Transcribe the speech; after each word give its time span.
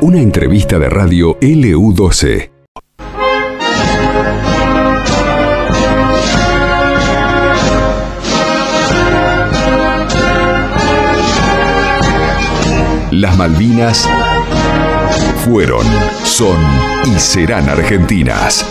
Una 0.00 0.18
entrevista 0.18 0.78
de 0.78 0.88
radio 0.88 1.38
LU12. 1.40 2.50
Las 13.12 13.36
Malvinas 13.36 14.08
fueron, 15.44 15.86
son 16.24 16.56
y 17.04 17.18
serán 17.20 17.68
argentinas. 17.68 18.66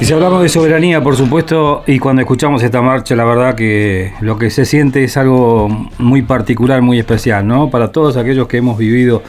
Y 0.00 0.04
si 0.04 0.12
hablamos 0.12 0.42
de 0.42 0.48
soberanía, 0.48 1.02
por 1.02 1.16
supuesto, 1.16 1.82
y 1.86 1.98
cuando 1.98 2.22
escuchamos 2.22 2.62
esta 2.62 2.82
marcha, 2.82 3.16
la 3.16 3.24
verdad 3.24 3.54
que 3.54 4.12
lo 4.20 4.36
que 4.38 4.50
se 4.50 4.64
siente 4.66 5.02
es 5.04 5.16
algo 5.16 5.88
muy 5.98 6.22
particular, 6.22 6.82
muy 6.82 6.98
especial, 6.98 7.46
¿no? 7.46 7.70
Para 7.70 7.90
todos 7.90 8.16
aquellos 8.16 8.46
que 8.46 8.58
hemos 8.58 8.76
vivido 8.76 9.22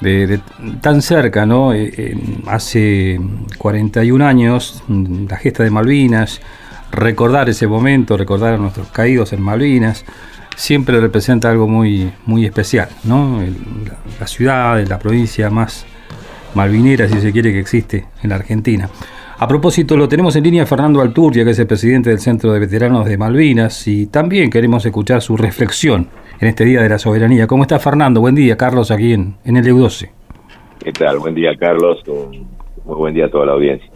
de, 0.00 0.40
tan 0.80 1.02
cerca, 1.02 1.46
¿no? 1.46 1.72
Eh, 1.72 2.16
hace 2.46 3.20
41 3.58 4.26
años, 4.26 4.82
la 4.88 5.36
gesta 5.36 5.62
de 5.62 5.70
Malvinas, 5.70 6.40
recordar 6.92 7.48
ese 7.48 7.66
momento, 7.66 8.16
recordar 8.16 8.54
a 8.54 8.58
nuestros 8.58 8.88
caídos 8.88 9.32
en 9.32 9.42
Malvinas, 9.42 10.04
siempre 10.60 11.00
representa 11.00 11.50
algo 11.50 11.66
muy, 11.66 12.12
muy 12.26 12.44
especial, 12.44 12.88
¿no? 13.04 13.40
la, 13.40 13.96
la 14.20 14.26
ciudad, 14.26 14.86
la 14.86 14.98
provincia 14.98 15.48
más 15.48 15.86
malvinera, 16.54 17.08
si 17.08 17.18
se 17.18 17.32
quiere, 17.32 17.50
que 17.50 17.60
existe 17.60 18.04
en 18.22 18.28
la 18.28 18.36
Argentina. 18.36 18.90
A 19.38 19.48
propósito, 19.48 19.96
lo 19.96 20.06
tenemos 20.06 20.36
en 20.36 20.44
línea 20.44 20.66
Fernando 20.66 21.00
Alturria, 21.00 21.44
que 21.44 21.52
es 21.52 21.58
el 21.58 21.66
presidente 21.66 22.10
del 22.10 22.18
Centro 22.18 22.52
de 22.52 22.60
Veteranos 22.60 23.06
de 23.06 23.16
Malvinas, 23.16 23.88
y 23.88 24.08
también 24.08 24.50
queremos 24.50 24.84
escuchar 24.84 25.22
su 25.22 25.34
reflexión 25.34 26.08
en 26.38 26.48
este 26.48 26.66
Día 26.66 26.82
de 26.82 26.90
la 26.90 26.98
Soberanía. 26.98 27.46
¿Cómo 27.46 27.62
está 27.62 27.78
Fernando? 27.78 28.20
Buen 28.20 28.34
día, 28.34 28.58
Carlos, 28.58 28.90
aquí 28.90 29.14
en, 29.14 29.36
en 29.46 29.56
el 29.56 29.64
EU12. 29.64 30.10
¿Qué 30.78 30.92
tal? 30.92 31.20
Buen 31.20 31.34
día, 31.34 31.56
Carlos. 31.58 32.02
Muy 32.06 32.96
buen 32.96 33.14
día 33.14 33.26
a 33.26 33.30
toda 33.30 33.46
la 33.46 33.52
audiencia. 33.52 33.90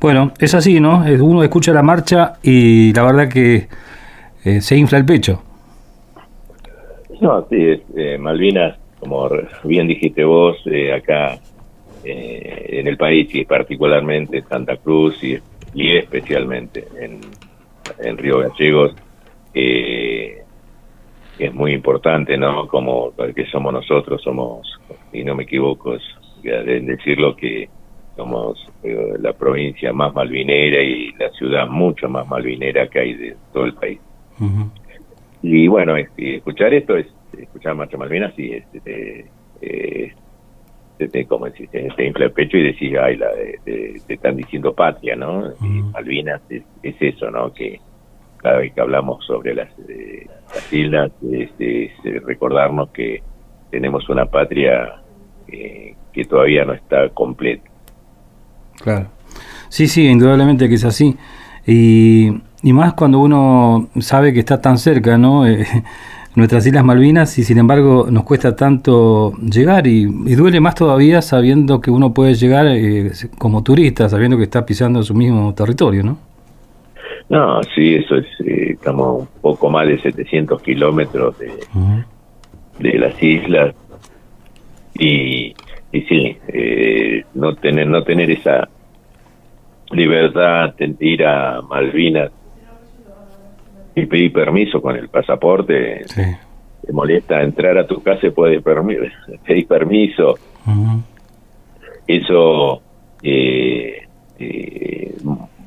Bueno, 0.00 0.32
es 0.38 0.54
así, 0.54 0.80
¿no? 0.80 1.04
Uno 1.20 1.42
escucha 1.42 1.74
la 1.74 1.82
marcha 1.82 2.38
y 2.42 2.90
la 2.94 3.02
verdad 3.02 3.28
que 3.28 3.68
eh, 4.44 4.62
se 4.62 4.76
infla 4.78 4.96
el 4.96 5.04
pecho. 5.04 5.42
No, 7.20 7.46
sí, 7.48 7.82
eh, 7.96 8.18
Malvinas, 8.18 8.78
como 8.98 9.28
bien 9.64 9.86
dijiste 9.86 10.24
vos, 10.24 10.56
eh, 10.66 10.92
acá 10.92 11.38
eh, 12.02 12.66
en 12.80 12.86
el 12.86 12.96
país 12.96 13.28
y 13.34 13.44
particularmente 13.44 14.42
Santa 14.48 14.76
Cruz 14.78 15.22
y, 15.22 15.38
y 15.74 15.96
especialmente 15.96 16.86
en, 16.98 17.20
en 17.98 18.18
Río 18.18 18.38
Gallegos 18.38 18.96
eh, 19.52 20.38
es 21.38 21.54
muy 21.54 21.72
importante, 21.72 22.36
¿no? 22.36 22.66
Como 22.68 23.14
que 23.34 23.46
somos 23.46 23.72
nosotros, 23.72 24.22
somos, 24.22 24.66
y 25.12 25.24
no 25.24 25.34
me 25.34 25.44
equivoco, 25.44 25.94
es 25.94 26.02
decirlo 26.42 27.36
que 27.36 27.68
somos 28.16 28.58
eh, 28.82 29.14
la 29.18 29.32
provincia 29.32 29.92
más 29.92 30.14
malvinera 30.14 30.82
y 30.82 31.12
la 31.18 31.30
ciudad 31.30 31.68
mucho 31.68 32.08
más 32.08 32.26
malvinera 32.26 32.88
que 32.88 32.98
hay 33.00 33.14
de 33.14 33.36
todo 33.52 33.64
el 33.64 33.74
país. 33.74 34.00
Y 35.42 35.68
bueno, 35.68 35.94
escuchar 35.96 36.74
esto 36.74 36.96
es 36.96 37.06
escuchar 37.38 37.74
Marcha 37.74 37.96
Malvinas 37.96 38.38
y 38.38 38.52
este, 38.52 39.26
eh, 39.62 40.12
te, 40.98 41.24
como 41.26 41.46
decís, 41.46 41.70
te, 41.70 42.04
infla 42.04 42.26
el 42.26 42.32
pecho 42.32 42.56
y 42.56 42.64
decís, 42.64 42.92
ay, 43.00 43.16
la, 43.16 43.28
te, 43.64 44.00
están 44.08 44.36
diciendo 44.36 44.74
patria, 44.74 45.16
¿no? 45.16 45.52
Malvinas 45.92 46.42
es, 46.50 46.62
eso, 46.82 47.30
¿no? 47.30 47.52
Que 47.52 47.80
cada 48.36 48.58
vez 48.58 48.72
que 48.74 48.80
hablamos 48.80 49.24
sobre 49.24 49.54
las, 49.54 49.70
las 49.78 50.72
islas, 50.72 51.10
es, 51.32 52.22
recordarnos 52.24 52.90
que 52.90 53.22
tenemos 53.70 54.08
una 54.08 54.26
patria 54.26 55.00
eh, 55.48 55.94
que 56.12 56.24
todavía 56.24 56.64
no 56.64 56.74
está 56.74 57.08
completa. 57.10 57.68
Claro. 58.82 59.08
Sí, 59.68 59.86
sí, 59.86 60.06
indudablemente 60.08 60.68
que 60.68 60.74
es 60.74 60.84
así. 60.84 61.16
Y, 61.66 62.30
y 62.62 62.72
más 62.72 62.94
cuando 62.94 63.20
uno 63.20 63.88
sabe 64.00 64.32
que 64.32 64.40
está 64.40 64.60
tan 64.60 64.78
cerca, 64.78 65.16
¿no? 65.18 65.46
Eh, 65.46 65.66
nuestras 66.34 66.64
Islas 66.66 66.84
Malvinas 66.84 67.36
y 67.38 67.44
sin 67.44 67.58
embargo 67.58 68.06
nos 68.10 68.22
cuesta 68.24 68.54
tanto 68.54 69.32
llegar 69.38 69.86
y, 69.86 70.04
duele 70.06 70.60
más 70.60 70.76
todavía 70.76 71.22
sabiendo 71.22 71.80
que 71.80 71.90
uno 71.90 72.14
puede 72.14 72.34
llegar 72.34 72.66
eh, 72.68 73.10
como 73.36 73.62
turista, 73.62 74.08
sabiendo 74.08 74.36
que 74.36 74.44
está 74.44 74.64
pisando 74.64 75.02
su 75.02 75.14
mismo 75.14 75.52
territorio, 75.54 76.02
¿no? 76.02 76.18
No, 77.28 77.62
sí, 77.74 77.94
eso 77.94 78.16
es, 78.16 78.26
eh, 78.44 78.72
estamos 78.72 79.22
un 79.22 79.28
poco 79.40 79.70
más 79.70 79.86
de 79.86 80.00
700 80.00 80.60
kilómetros 80.62 81.38
de, 81.38 81.52
de 82.78 82.98
las 82.98 83.22
islas 83.22 83.74
y, 84.94 85.54
y 85.92 86.00
sí, 86.02 86.36
eh, 86.48 87.24
no 87.34 87.54
tener 87.54 87.86
no 87.86 88.02
tener 88.02 88.30
esa 88.30 88.68
libertad 89.90 90.74
de 90.76 90.94
ir 91.00 91.24
a 91.24 91.62
Malvinas 91.62 92.30
y 93.94 94.06
pedir 94.06 94.32
permiso 94.32 94.80
con 94.80 94.96
el 94.96 95.08
pasaporte. 95.08 96.04
Te 96.82 96.92
molesta 96.92 97.42
entrar 97.42 97.76
a 97.78 97.86
tu 97.86 98.02
casa 98.02 98.26
y 98.26 98.30
puedes 98.30 98.62
pedir 99.46 99.66
permiso. 99.66 100.38
Eso 102.06 102.82
eh, 103.22 104.06
eh, 104.38 105.14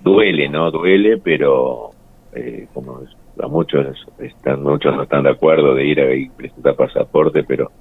duele, 0.04 0.50
¿no? 0.50 0.72
Duele, 0.72 1.18
pero 1.18 1.92
eh, 2.34 2.68
como 2.74 3.00
a 3.42 3.48
muchos 3.48 4.06
están 4.20 4.62
muchos 4.62 4.96
no 4.96 5.04
están 5.04 5.24
de 5.24 5.32
acuerdo 5.32 5.74
de 5.74 5.86
ir 5.86 6.02
a 6.02 6.36
presentar 6.36 6.76
pasaporte, 6.76 7.44
pero 7.44 7.72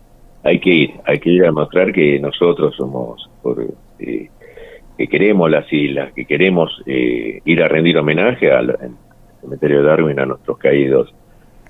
hay 0.43 0.59
que 0.59 0.71
ir, 0.71 0.91
hay 1.05 1.19
que 1.19 1.31
ir 1.31 1.45
a 1.45 1.53
mostrar 1.53 1.93
que 1.93 2.19
nosotros 2.19 2.75
somos 2.77 3.29
por, 3.43 3.67
que 3.99 5.09
queremos 5.09 5.51
las 5.51 5.71
islas, 5.73 6.13
que 6.15 6.25
queremos 6.25 6.83
ir 6.87 7.63
a 7.63 7.69
rendir 7.69 7.99
homenaje 7.99 8.51
al, 8.51 8.77
cementerio 9.43 9.83
de 9.83 9.89
Darwin 9.89 10.19
a 10.19 10.27
nuestros 10.27 10.57
caídos, 10.57 11.15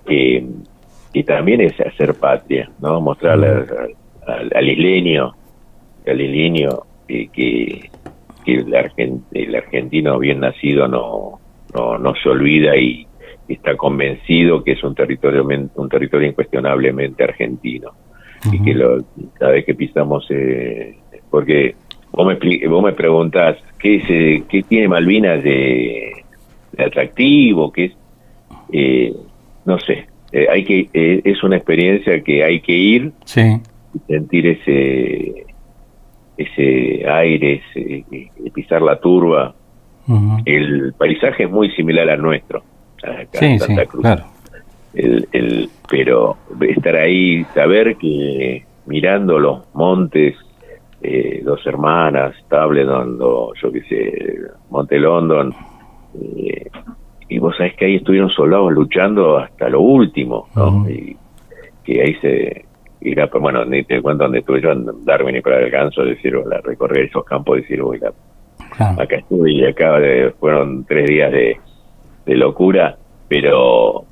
eh, 0.07 0.47
y 1.13 1.25
también 1.25 1.61
es 1.61 1.79
hacer 1.81 2.15
patria, 2.15 2.71
¿no? 2.81 3.01
Mostrarle 3.01 3.49
al, 4.27 4.51
al, 4.55 4.69
isleño, 4.69 5.35
al 6.07 6.21
isleño 6.21 6.69
eh, 7.09 7.29
que, 7.33 7.91
que 8.45 8.55
el, 8.55 9.21
el, 9.33 9.55
argentino 9.55 10.19
bien 10.19 10.41
nacido 10.41 10.89
no, 10.89 11.41
no, 11.75 11.99
no 11.99 12.15
se 12.23 12.29
olvida 12.29 12.77
y, 12.77 13.07
está 13.49 13.77
convencido 13.77 14.65
que 14.65 14.73
es 14.73 14.83
un 14.83 14.95
territorio 14.95 15.47
un 15.75 15.89
territorio 15.91 16.29
incuestionablemente 16.29 17.23
argentino. 17.23 17.91
Y 18.51 18.63
que 18.63 18.73
lo, 18.73 19.05
cada 19.35 19.53
vez 19.53 19.67
que 19.67 19.75
pisamos 19.75 20.25
eh, 20.31 20.97
porque 21.29 21.75
vos 22.13 22.27
me 22.27 22.67
vos 22.67 22.83
me 22.83 22.93
preguntás 22.93 23.59
qué 23.79 23.97
es, 23.97 24.45
qué 24.49 24.63
tiene 24.63 24.89
Malvinas 24.89 25.43
de 25.45 26.22
atractivo, 26.79 27.73
que 27.73 27.87
es, 27.87 27.93
eh, 28.73 29.15
no 29.65 29.79
sé, 29.79 30.07
eh, 30.33 30.47
hay 30.51 30.65
que 30.65 30.89
eh, 30.93 31.21
es 31.25 31.43
una 31.43 31.57
experiencia 31.57 32.23
que 32.23 32.43
hay 32.43 32.61
que 32.61 32.73
ir 32.73 33.13
sí. 33.25 33.61
y 33.95 34.13
sentir 34.13 34.47
ese 34.47 35.47
ese 36.37 37.09
aire, 37.09 37.63
ese, 37.75 38.05
pisar 38.53 38.83
la 38.83 38.99
turba. 38.99 39.55
El 40.45 40.93
paisaje 40.99 41.45
es 41.45 41.51
muy 41.51 41.71
similar 41.71 42.11
al 42.11 42.21
nuestro, 42.21 42.65
acá 43.03 43.39
en 43.47 43.61
Santa 43.61 43.87
Cruz. 43.87 44.03
Claro. 44.03 44.25
El, 44.95 45.29
el, 45.33 45.71
pero 45.89 46.37
estar 46.61 46.97
ahí, 46.97 47.45
saber 47.55 47.97
que 47.97 48.65
mirando 48.87 49.39
los 49.39 49.63
montes, 49.75 50.35
eh, 51.03 51.43
dos 51.45 51.65
hermanas, 51.67 52.35
Tabledon, 52.49 53.19
yo 53.19 53.73
qué 53.73 53.83
sé, 53.83 54.39
Monte 54.71 54.99
London, 54.99 55.53
eh, 56.21 56.71
y 57.29 57.39
vos 57.39 57.57
sabés 57.57 57.75
que 57.77 57.87
ahí 57.87 57.97
estuvieron 57.97 58.31
soldados 58.31 58.73
luchando 58.73 59.39
hasta 59.39 59.69
lo 59.69 59.81
último, 59.81 60.49
¿no? 60.55 60.89
Y 60.89 61.17
que 61.85 62.03
ahí 62.03 62.15
se 62.21 62.65
irá, 63.01 63.27
bueno, 63.41 63.65
ni 63.65 63.83
te 63.85 64.01
cuento 64.01 64.25
donde 64.25 64.41
estuve 64.41 64.61
yo 64.61 64.73
en 64.73 64.87
Darwin 65.05 65.37
y 65.37 65.41
para 65.41 65.61
el 65.61 65.71
ganso, 65.71 66.05
decir, 66.05 66.35
la 66.47 66.61
recorrer 66.61 67.07
esos 67.07 67.25
campos, 67.25 67.57
decir, 67.57 67.83
uy, 67.83 67.99
acá 68.79 69.17
estuve 69.17 69.53
y 69.53 69.65
acá 69.65 69.99
fueron 70.39 70.85
tres 70.85 71.09
días 71.09 71.33
de, 71.33 71.57
de 72.27 72.37
locura, 72.37 72.97
pero, 73.29 74.05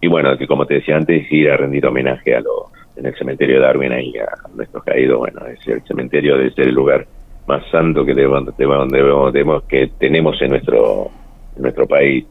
y 0.00 0.08
bueno, 0.08 0.36
que 0.36 0.46
como 0.46 0.66
te 0.66 0.74
decía 0.74 0.96
antes, 0.96 1.30
ir 1.30 1.50
a 1.50 1.56
rendir 1.56 1.86
homenaje 1.86 2.34
a 2.34 2.40
los, 2.40 2.72
en 2.96 3.06
el 3.06 3.14
cementerio 3.16 3.56
de 3.56 3.62
Darwin 3.62 3.92
ahí 3.92 4.12
a 4.18 4.48
nuestros 4.54 4.84
caídos, 4.84 5.18
bueno, 5.18 5.40
es 5.46 5.66
el 5.66 5.82
cementerio 5.82 6.36
debe 6.36 6.52
ser 6.52 6.68
el 6.68 6.74
lugar 6.74 7.06
más 7.46 7.62
santo 7.70 8.04
que 8.04 8.14
debemos, 8.14 8.56
debemos, 8.56 9.32
debemos, 9.32 9.64
que 9.64 9.90
tenemos 9.98 10.40
en 10.40 10.50
nuestro 10.50 11.10
en 11.56 11.62
nuestro 11.62 11.86
país, 11.86 12.24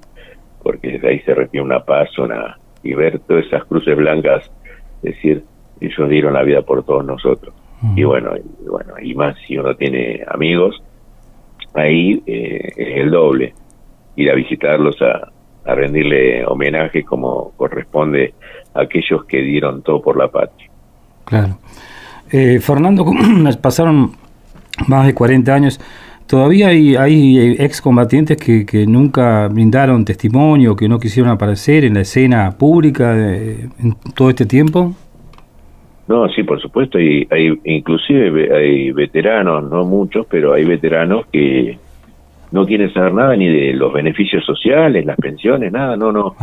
porque 0.62 0.94
desde 0.94 1.10
ahí 1.10 1.20
se 1.20 1.34
respira 1.34 1.64
una 1.64 1.84
paz, 1.84 2.18
una 2.18 2.58
y 2.84 2.94
ver 2.94 3.20
todas 3.20 3.46
esas 3.46 3.64
cruces 3.66 3.96
blancas, 3.96 4.52
decir, 5.02 5.44
ellos 5.80 6.10
dieron 6.10 6.34
la 6.34 6.44
vida 6.44 6.62
por 6.62 6.84
todos 6.84 7.06
nosotros. 7.06 7.54
Y 7.98 8.06
bueno, 8.06 8.32
y 8.38 8.70
bueno, 8.70 8.94
y 9.02 9.14
más 9.14 9.36
si 9.46 9.58
uno 9.58 9.76
tiene 9.76 10.24
amigos, 10.28 10.82
ahí 11.74 12.24
eh, 12.26 12.72
es 12.78 12.98
el 12.98 13.12
doble, 13.12 13.54
ir 14.16 14.32
a 14.32 14.36
visitarlos, 14.36 15.02
a, 15.02 15.30
a 15.66 15.76
rendirle 15.76 16.46
homenaje 16.46 17.04
como 17.04 17.52
corresponde 17.58 18.34
a 18.74 18.82
aquellos 18.84 19.26
que 19.26 19.42
dieron 19.42 19.82
todo 19.82 20.02
por 20.02 20.18
la 20.18 20.30
patria. 20.30 20.70
Claro. 21.26 21.58
Eh, 22.32 22.60
Fernando, 22.60 23.06
pasaron 23.62 24.12
más 24.88 25.06
de 25.06 25.14
40 25.14 25.54
años. 25.54 25.80
¿Todavía 26.28 26.70
hay, 26.70 26.96
hay 26.96 27.56
excombatientes 27.60 28.38
que, 28.38 28.66
que 28.66 28.88
nunca 28.88 29.48
brindaron 29.50 30.06
testimonio, 30.06 30.76
que 30.76 30.88
no 30.88 31.00
quisieron 31.00 31.32
aparecer 31.32 31.84
en 31.84 31.96
la 31.96 32.02
escena 32.02 32.52
pública 32.58 33.14
en 33.16 33.96
todo 34.16 34.30
este 34.30 34.46
tiempo? 34.46 34.94
No, 36.08 36.28
sí, 36.30 36.44
por 36.44 36.62
supuesto, 36.62 37.00
y 37.00 37.28
hay, 37.32 37.58
inclusive 37.64 38.54
hay 38.56 38.92
veteranos, 38.92 39.70
no 39.70 39.86
muchos, 39.86 40.26
pero 40.30 40.54
hay 40.54 40.66
veteranos 40.66 41.26
que 41.32 41.78
no 42.52 42.66
quieren 42.66 42.94
saber 42.94 43.14
nada 43.14 43.36
ni 43.36 43.48
de 43.48 43.74
los 43.74 43.94
beneficios 43.94 44.46
sociales, 44.46 45.06
las 45.06 45.18
pensiones, 45.18 45.72
nada, 45.72 45.96
no, 45.96 46.12
no. 46.12 46.36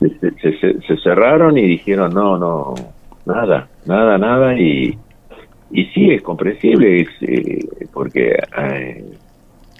Se, 0.00 0.96
cerraron 1.02 1.56
y 1.56 1.62
dijeron, 1.62 2.12
no, 2.12 2.38
no, 2.38 2.74
nada, 3.24 3.68
nada, 3.86 4.18
nada, 4.18 4.58
y, 4.58 4.96
y 5.70 5.84
sí, 5.86 6.10
es 6.10 6.22
comprensible, 6.22 7.06
eh, 7.20 7.66
porque 7.92 8.38
eh, 8.58 9.04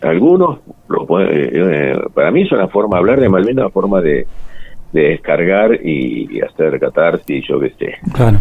algunos, 0.03 0.61
lo, 0.89 1.07
eh, 1.21 1.99
para 2.13 2.31
mí 2.31 2.43
es 2.43 2.53
una 2.53 2.69
forma, 2.69 2.99
hablar 2.99 3.21
de 3.21 3.29
Malvinas, 3.29 3.65
una 3.65 3.71
forma 3.71 4.01
de, 4.01 4.27
de 4.93 5.03
descargar 5.03 5.79
y, 5.85 6.41
hacer 6.41 6.79
catarsis, 6.81 7.47
yo 7.47 7.61
qué 7.61 7.71
sé. 7.79 7.95
Claro 8.13 8.39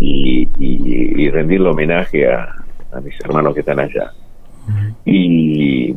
y, 0.00 0.48
y, 0.58 1.30
rendirle 1.30 1.68
homenaje 1.68 2.26
a, 2.30 2.48
mis 3.02 3.18
hermanos 3.24 3.54
que 3.54 3.60
están 3.60 3.80
allá. 3.80 4.12
Y 5.04 5.94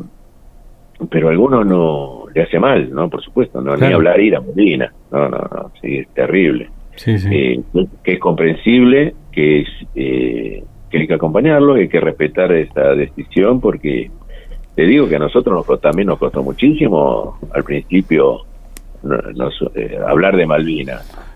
pero 1.11 1.27
a 1.27 1.31
algunos 1.31 1.65
no 1.65 2.25
le 2.33 2.41
hace 2.41 2.59
mal, 2.59 2.91
¿no? 2.91 3.07
Por 3.07 3.21
supuesto, 3.23 3.61
no 3.61 3.77
ni 3.77 3.85
hablar 3.85 4.19
ir 4.19 4.35
a 4.35 4.41
Molina, 4.41 4.91
no, 5.11 5.29
no, 5.29 5.37
no, 5.37 5.71
sí, 5.79 5.99
es 5.99 6.07
terrible. 6.09 6.69
Eh, 7.05 7.61
que 8.03 8.13
es 8.13 8.19
comprensible, 8.19 9.13
que 9.31 9.61
es 9.61 9.67
eh, 9.93 10.63
que 10.89 10.99
hay 10.99 11.07
que 11.07 11.13
acompañarlo, 11.13 11.75
hay 11.75 11.89
que 11.89 11.99
respetar 11.99 12.51
esa 12.51 12.95
decisión, 12.95 13.59
porque 13.59 14.09
te 14.75 14.83
digo 14.83 15.07
que 15.07 15.15
a 15.15 15.19
nosotros 15.19 15.65
nos 15.67 15.81
también 15.81 16.07
nos 16.07 16.19
costó 16.19 16.43
muchísimo 16.43 17.37
al 17.53 17.63
principio 17.63 18.41
eh, 19.75 19.97
hablar 20.05 20.35
de 20.35 20.45
Malvinas 20.45 21.27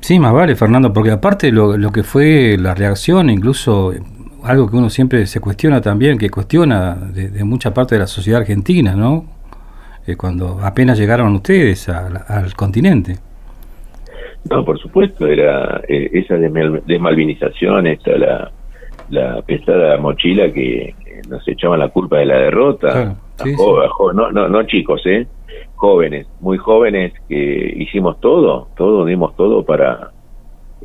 sí, 0.00 0.18
más 0.18 0.32
vale, 0.32 0.56
Fernando, 0.56 0.92
porque 0.92 1.10
aparte 1.10 1.50
lo, 1.50 1.76
lo 1.76 1.90
que 1.90 2.02
fue 2.02 2.56
la 2.58 2.74
reacción, 2.74 3.30
incluso 3.30 3.92
algo 4.42 4.70
que 4.70 4.76
uno 4.76 4.90
siempre 4.90 5.26
se 5.26 5.40
cuestiona 5.40 5.80
también, 5.80 6.18
que 6.18 6.30
cuestiona 6.30 6.94
de, 6.94 7.44
mucha 7.44 7.74
parte 7.74 7.94
de 7.94 8.00
la 8.00 8.06
sociedad 8.06 8.40
argentina, 8.40 8.94
¿no? 8.94 9.24
Eh, 10.06 10.16
cuando 10.16 10.60
apenas 10.62 10.98
llegaron 10.98 11.34
ustedes 11.34 11.88
al 11.88 12.54
continente. 12.54 13.18
No, 14.50 14.64
por 14.64 14.78
supuesto, 14.78 15.26
era 15.26 15.80
eh, 15.88 16.10
esa 16.12 16.36
desmalvinización, 16.36 17.86
esta 17.86 18.16
la, 18.16 18.50
la 19.10 19.42
pesada 19.42 19.96
mochila 19.98 20.52
que 20.52 20.94
nos 21.28 21.46
echaban 21.46 21.80
la 21.80 21.88
culpa 21.88 22.18
de 22.18 22.26
la 22.26 22.38
derrota. 22.38 23.16
no, 24.14 24.30
no, 24.32 24.48
no 24.48 24.62
chicos, 24.64 25.02
¿eh? 25.06 25.26
jóvenes, 25.78 26.26
muy 26.40 26.58
jóvenes, 26.58 27.12
que 27.28 27.74
hicimos 27.76 28.20
todo, 28.20 28.68
todo, 28.76 29.04
dimos 29.04 29.36
todo 29.36 29.64
para 29.64 30.10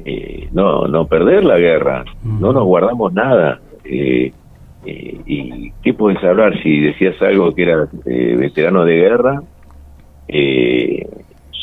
eh, 0.06 0.48
no, 0.52 0.88
no 0.88 1.08
perder 1.08 1.44
la 1.44 1.58
guerra, 1.58 2.06
no 2.24 2.54
nos 2.54 2.64
guardamos 2.64 3.12
nada. 3.14 3.60
Eh, 3.84 4.32
eh, 4.86 5.18
¿Y 5.26 5.72
qué 5.84 5.94
puedes 5.94 6.24
hablar 6.24 6.62
si 6.62 6.80
decías 6.80 7.20
algo 7.22 7.54
que 7.54 7.64
era 7.64 7.88
veterano 8.06 8.86
de 8.86 8.96
guerra? 8.96 9.42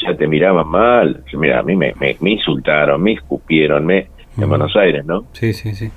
Ya 0.02 0.16
te 0.16 0.26
miraban 0.26 0.68
mal. 0.68 1.22
Mira, 1.34 1.60
a 1.60 1.62
mí 1.62 1.76
me, 1.76 1.94
me, 1.98 2.30
insultaron, 2.30 3.02
me 3.02 3.12
escupieron, 3.12 3.84
me, 3.86 4.06
en 4.38 4.48
Buenos 4.48 4.74
Aires, 4.76 5.04
¿no? 5.04 5.24
Sí, 5.32 5.52
sí, 5.52 5.74
sí. 5.74 5.90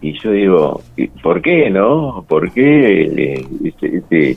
y 0.00 0.12
yo 0.20 0.30
digo, 0.30 0.82
¿por 1.22 1.42
qué, 1.42 1.70
no? 1.70 2.24
¿Por 2.28 2.52
qué 2.52 3.42
este, 3.64 3.96
este 3.96 4.36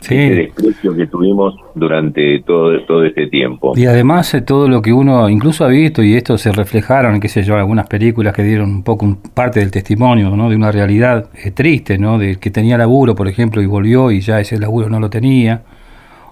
sí. 0.00 0.16
desprecio 0.16 0.94
que 0.94 1.06
tuvimos 1.06 1.54
durante 1.74 2.40
todo, 2.40 2.80
todo 2.84 3.04
este 3.04 3.26
tiempo. 3.28 3.72
Y 3.76 3.86
además 3.86 4.32
eh, 4.34 4.42
todo 4.42 4.68
lo 4.68 4.82
que 4.82 4.92
uno 4.92 5.28
incluso 5.28 5.64
ha 5.64 5.68
visto, 5.68 6.02
y 6.02 6.14
esto 6.14 6.38
se 6.38 6.52
reflejaron, 6.52 7.20
qué 7.20 7.28
sé 7.28 7.42
yo, 7.42 7.56
algunas 7.56 7.86
películas 7.86 8.34
que 8.34 8.42
dieron 8.42 8.70
un 8.70 8.82
poco 8.82 9.18
parte 9.34 9.60
del 9.60 9.70
testimonio, 9.70 10.34
¿no? 10.36 10.50
De 10.50 10.56
una 10.56 10.72
realidad 10.72 11.28
eh, 11.42 11.50
triste, 11.50 11.98
¿no? 11.98 12.18
De 12.18 12.36
que 12.36 12.50
tenía 12.50 12.78
laburo, 12.78 13.14
por 13.14 13.28
ejemplo, 13.28 13.62
y 13.62 13.66
volvió 13.66 14.10
y 14.10 14.20
ya 14.20 14.40
ese 14.40 14.58
laburo 14.58 14.88
no 14.88 15.00
lo 15.00 15.10
tenía, 15.10 15.62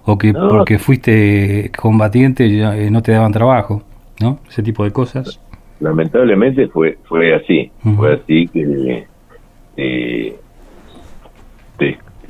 o 0.05 0.17
que 0.17 0.33
porque 0.33 0.79
fuiste 0.79 1.71
combatiente 1.77 2.49
ya, 2.55 2.75
eh, 2.77 2.89
no 2.89 3.01
te 3.01 3.11
daban 3.11 3.31
trabajo, 3.31 3.83
¿no? 4.19 4.39
Ese 4.47 4.63
tipo 4.63 4.83
de 4.83 4.91
cosas. 4.91 5.39
Lamentablemente 5.79 6.67
fue 6.67 6.97
fue 7.07 7.33
así, 7.33 7.71
fue 7.95 8.13
así 8.13 8.47
que 8.47 9.07
eh, 9.77 10.35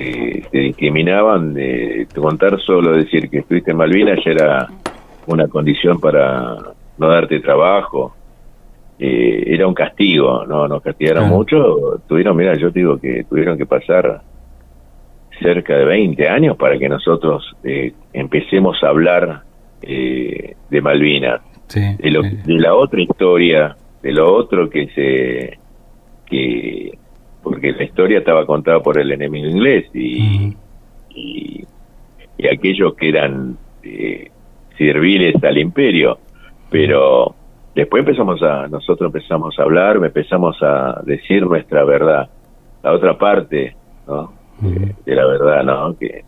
eh, 0.01 0.45
te 0.49 0.57
discriminaban, 0.57 1.53
de 1.53 2.07
contar 2.15 2.57
solo 2.61 2.93
decir 2.93 3.29
que 3.29 3.39
estuviste 3.39 3.71
en 3.71 3.77
Malvinas 3.77 4.19
ya 4.23 4.31
era 4.31 4.67
una 5.27 5.47
condición 5.47 5.99
para 5.99 6.55
no 6.97 7.07
darte 7.09 7.39
trabajo. 7.41 8.15
Eh, 8.97 9.43
era 9.47 9.67
un 9.67 9.73
castigo, 9.73 10.45
no 10.45 10.67
nos 10.67 10.81
castigaron 10.81 11.29
mucho. 11.29 12.01
Tuvieron, 12.07 12.35
mira, 12.35 12.53
yo 12.55 12.69
digo 12.69 12.97
que 12.97 13.25
tuvieron 13.29 13.57
que 13.57 13.65
pasar 13.65 14.21
cerca 15.39 15.77
de 15.77 15.85
20 15.85 16.27
años 16.27 16.57
para 16.57 16.77
que 16.77 16.89
nosotros 16.89 17.55
eh, 17.63 17.93
empecemos 18.13 18.83
a 18.83 18.89
hablar 18.89 19.43
eh, 19.81 20.55
de 20.69 20.81
Malvinas, 20.81 21.41
de, 21.73 22.11
lo, 22.11 22.21
de 22.21 22.59
la 22.59 22.75
otra 22.75 23.01
historia, 23.01 23.75
de 24.01 24.11
lo 24.11 24.33
otro 24.33 24.69
que 24.69 24.87
se 24.89 25.59
que 26.25 26.97
porque 27.41 27.71
la 27.71 27.83
historia 27.83 28.19
estaba 28.19 28.45
contada 28.45 28.81
por 28.81 28.99
el 28.99 29.11
enemigo 29.11 29.47
inglés 29.47 29.85
y, 29.93 30.55
y, 31.09 31.65
aquellos 32.51 32.93
que 32.95 33.09
eran 33.09 33.57
eh, 33.83 34.29
serviles 34.77 35.35
al 35.43 35.57
imperio, 35.57 36.19
pero 36.69 37.35
después 37.75 38.01
empezamos 38.01 38.41
a, 38.43 38.67
nosotros 38.67 39.13
empezamos 39.13 39.57
a 39.59 39.63
hablar, 39.63 39.97
empezamos 39.97 40.57
a 40.61 41.01
decir 41.05 41.45
nuestra 41.45 41.83
verdad, 41.83 42.29
la 42.83 42.93
otra 42.93 43.17
parte, 43.17 43.75
¿no? 44.07 44.38
De, 44.61 45.15
la 45.15 45.25
verdad, 45.25 45.63
¿no? 45.63 45.97
Que, 45.97 46.23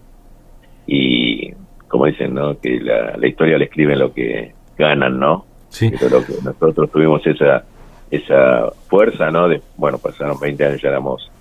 y 0.88 1.51
como 1.88 2.05
dicen, 2.05 2.33
¿no? 2.33 2.59
Que 2.59 2.79
la, 2.79 3.17
la 3.17 3.27
historia 3.27 3.57
le 3.57 3.65
escriben 3.65 4.00
lo 4.00 4.13
que 4.13 4.53
ganan, 4.77 5.19
¿no? 5.19 5.45
Sí. 5.69 5.91
Pero 6.00 6.19
lo 6.19 6.25
que 6.25 6.33
nosotros 6.43 6.91
tuvimos 6.91 7.25
esa 7.25 7.63
esa 8.11 8.69
fuerza, 8.89 9.31
¿no? 9.31 9.47
De, 9.47 9.61
bueno, 9.77 9.97
pasaron 9.97 10.38
20 10.39 10.65
años, 10.65 10.81
ya 10.81 10.89
éramos 10.89 11.31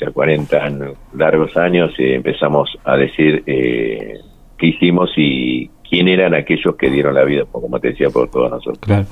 ya 0.00 0.10
40 0.12 0.56
años, 0.56 0.96
largos 1.12 1.56
años, 1.56 1.92
y 1.98 2.12
empezamos 2.12 2.70
a 2.84 2.96
decir 2.96 3.42
eh, 3.46 4.20
qué 4.56 4.66
hicimos 4.66 5.10
y 5.16 5.68
quién 5.88 6.08
eran 6.08 6.34
aquellos 6.34 6.76
que 6.76 6.90
dieron 6.90 7.14
la 7.14 7.24
vida, 7.24 7.44
como 7.50 7.80
te 7.80 7.88
decía, 7.88 8.10
por 8.10 8.30
todos 8.30 8.50
nosotros. 8.50 8.78
Claro. 8.80 9.06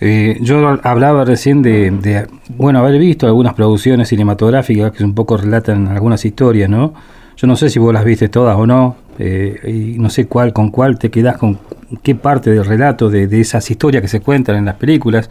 Eh, 0.00 0.38
yo 0.40 0.78
hablaba 0.82 1.24
recién 1.24 1.62
de, 1.62 2.26
bueno, 2.56 2.78
haber 2.78 2.98
visto 2.98 3.26
algunas 3.26 3.54
producciones 3.54 4.08
cinematográficas 4.08 4.92
que 4.92 5.04
un 5.04 5.14
poco 5.14 5.36
relatan 5.36 5.88
algunas 5.88 6.24
historias, 6.24 6.70
¿no? 6.70 6.94
Yo 7.36 7.46
no 7.46 7.56
sé 7.56 7.70
si 7.70 7.78
vos 7.78 7.92
las 7.92 8.04
viste 8.04 8.28
todas 8.28 8.56
o 8.56 8.66
no, 8.66 8.96
eh, 9.18 9.60
y 9.66 9.98
no 9.98 10.10
sé 10.10 10.26
cuál 10.26 10.52
con 10.52 10.70
cuál 10.70 10.98
te 10.98 11.10
quedás 11.10 11.36
con 11.36 11.58
qué 12.02 12.14
parte 12.14 12.50
del 12.50 12.64
relato 12.64 13.10
de, 13.10 13.26
de 13.26 13.40
esas 13.40 13.70
historias 13.70 14.02
que 14.02 14.08
se 14.08 14.20
cuentan 14.20 14.56
en 14.56 14.64
las 14.66 14.76
películas 14.76 15.28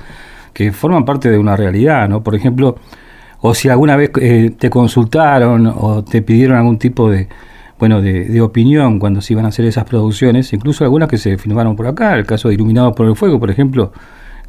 que 0.54 0.72
forman 0.72 1.06
parte 1.06 1.30
de 1.30 1.38
una 1.38 1.56
realidad, 1.56 2.10
¿no? 2.10 2.24
Por 2.24 2.36
ejemplo, 2.36 2.76
o 3.42 3.54
si 3.54 3.70
alguna 3.70 3.96
vez 3.96 4.12
eh, 4.20 4.52
te 4.58 4.70
consultaron 4.70 5.68
o 5.68 6.04
te 6.04 6.22
pidieron 6.22 6.58
algún 6.58 6.78
tipo 6.78 7.10
de, 7.10 7.28
bueno, 7.80 8.02
de, 8.02 8.42
opinión 8.42 9.00
cuando 9.00 9.22
se 9.22 9.34
iban 9.34 9.46
a 9.46 9.48
hacer 9.48 9.64
esas 9.66 9.86
producciones, 9.86 10.52
incluso 10.52 10.84
algunas 10.84 11.08
que 11.08 11.18
se 11.18 11.38
filmaron 11.38 11.78
por 11.78 11.88
acá, 11.88 12.16
el 12.16 12.26
caso 12.26 12.50
de 12.50 12.56
Iluminados 12.56 12.94
por 12.94 13.08
el 13.08 13.16
Fuego, 13.16 13.40
por 13.40 13.50
ejemplo, 13.50 13.94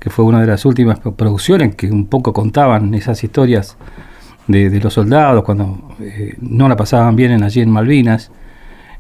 que 0.01 0.11
fue 0.11 0.25
una 0.25 0.41
de 0.41 0.49
las 0.49 0.65
últimas 0.65 0.99
producciones 0.99 1.77
que 1.77 1.87
un 1.87 2.07
poco 2.07 2.33
contaban 2.33 2.93
esas 2.93 3.23
historias 3.23 3.79
de, 4.49 4.81
los 4.81 4.95
soldados 4.95 5.45
cuando 5.45 5.95
eh, 6.01 6.35
no 6.41 6.69
la 6.69 6.77
pasaban 6.77 7.15
bien 7.15 7.31
en, 7.31 7.45
allí 7.45 7.61
en 7.61 7.71
Malvinas. 7.71 8.33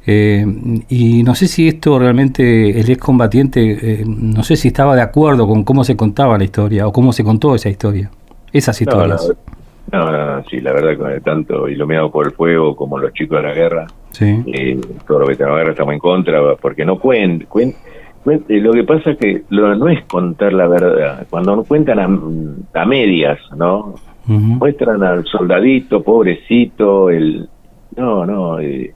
Eh, 0.07 0.47
y 0.89 1.23
no 1.25 1.35
sé 1.35 1.49
si 1.49 1.69
esto 1.69 1.99
realmente 1.99 2.81
el 2.81 2.89
excombatiente, 2.89 4.01
eh, 4.01 4.05
no 4.07 4.45
sé 4.45 4.57
si 4.57 4.69
estaba 4.69 4.95
de 4.95 5.03
acuerdo 5.03 5.47
con 5.49 5.65
cómo 5.65 5.83
se 5.83 5.97
contaba 5.97 6.39
la 6.39 6.45
historia 6.45 6.87
o 6.87 6.93
cómo 6.93 7.13
se 7.13 7.25
contó 7.25 7.55
esa 7.55 7.69
historia, 7.69 8.11
esas 8.53 8.81
historias. 8.81 9.33
No, 9.93 10.11
no, 10.11 10.45
sí, 10.49 10.61
la 10.61 10.73
verdad 10.73 11.15
que 11.15 11.21
tanto 11.21 11.69
Iluminado 11.69 12.13
por 12.13 12.27
el 12.27 12.33
Fuego 12.33 12.77
como 12.77 12.97
Los 12.97 13.13
Chicos 13.13 13.43
de 13.43 13.49
la 13.49 13.55
Guerra, 13.55 13.87
Eh, 14.19 14.81
todo 15.07 15.21
lo 15.21 15.27
que 15.27 15.37
tenemos 15.37 15.59
guerra 15.59 15.71
estamos 15.71 15.95
en 15.95 16.01
contra, 16.01 16.57
porque 16.57 16.85
no 16.85 16.99
cuenten. 16.99 17.75
lo 18.25 18.73
que 18.73 18.85
pasa 18.85 19.13
es 19.13 19.19
que 19.19 19.43
lo, 19.51 19.75
no 19.77 19.89
es 19.89 20.05
contar 20.05 20.53
la 20.53 20.69
verdad. 20.69 21.27
Cuando 21.31 21.63
cuentan 21.65 21.99
a, 21.99 22.85
medias, 22.85 23.39
¿no? 23.57 23.95
Muestran 24.27 25.03
al 25.03 25.25
soldadito, 25.25 26.03
pobrecito, 26.03 27.11
el. 27.11 27.49
No, 27.97 28.25
no. 28.27 28.61
Eh, 28.61 28.93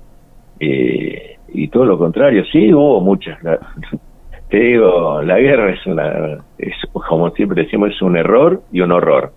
eh, 0.61 1.37
y 1.53 1.69
todo 1.69 1.85
lo 1.85 1.99
contrario. 1.99 2.45
Sí, 2.53 2.73
hubo 2.73 3.01
muchas. 3.01 3.39
te 4.49 4.59
digo, 4.59 5.23
la 5.23 5.39
guerra 5.39 5.73
es 5.73 5.87
una. 5.87 6.39
Es, 6.59 6.75
como 6.93 7.31
siempre 7.31 7.65
decimos, 7.65 7.91
es 7.91 8.03
un 8.03 8.17
error 8.17 8.63
y 8.73 8.81
un 8.81 8.93
horror. 8.93 9.33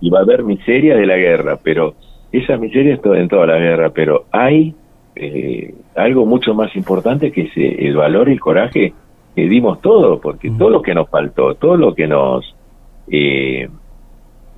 Y 0.00 0.10
va 0.10 0.20
a 0.20 0.22
haber 0.22 0.44
miseria 0.44 0.96
de 0.96 1.06
la 1.06 1.16
guerra, 1.16 1.58
pero. 1.62 1.94
Esa 2.32 2.58
miseria 2.58 2.94
es 2.94 3.00
en 3.04 3.28
toda 3.28 3.46
la 3.46 3.56
guerra, 3.56 3.90
pero 3.90 4.26
hay 4.32 4.74
eh, 5.16 5.74
algo 5.96 6.26
mucho 6.26 6.54
más 6.54 6.74
importante 6.76 7.32
que 7.32 7.42
es 7.42 7.56
eh, 7.56 7.76
el 7.86 7.96
valor 7.96 8.28
y 8.28 8.32
el 8.32 8.40
coraje 8.40 8.92
que 9.34 9.48
dimos 9.48 9.80
todo, 9.80 10.20
porque 10.20 10.50
todo 10.50 10.70
lo 10.70 10.82
que 10.82 10.94
nos 10.94 11.08
faltó, 11.08 11.54
todo 11.54 11.76
lo 11.76 11.94
que 11.94 12.06
nos 12.06 12.54
eh, 13.10 13.68